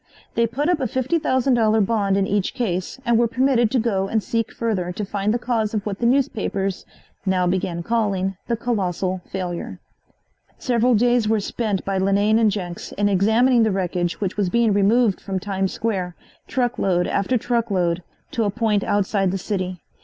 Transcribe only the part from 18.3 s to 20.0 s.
to a point outside the city.